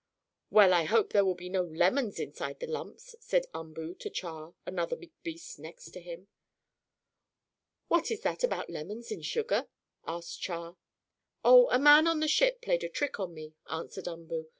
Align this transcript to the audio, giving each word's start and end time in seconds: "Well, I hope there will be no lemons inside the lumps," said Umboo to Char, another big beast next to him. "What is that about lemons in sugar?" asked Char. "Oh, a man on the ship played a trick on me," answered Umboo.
"Well, 0.49 0.73
I 0.73 0.85
hope 0.85 1.13
there 1.13 1.23
will 1.23 1.35
be 1.35 1.47
no 1.47 1.61
lemons 1.61 2.19
inside 2.19 2.59
the 2.59 2.65
lumps," 2.65 3.15
said 3.19 3.45
Umboo 3.53 3.93
to 3.99 4.09
Char, 4.09 4.55
another 4.65 4.95
big 4.95 5.11
beast 5.21 5.59
next 5.59 5.91
to 5.91 6.01
him. 6.01 6.27
"What 7.87 8.09
is 8.09 8.21
that 8.21 8.43
about 8.43 8.71
lemons 8.71 9.11
in 9.11 9.21
sugar?" 9.21 9.67
asked 10.07 10.41
Char. 10.41 10.75
"Oh, 11.45 11.69
a 11.69 11.77
man 11.77 12.07
on 12.07 12.19
the 12.19 12.27
ship 12.27 12.63
played 12.63 12.83
a 12.83 12.89
trick 12.89 13.19
on 13.19 13.35
me," 13.35 13.53
answered 13.69 14.07
Umboo. 14.07 14.49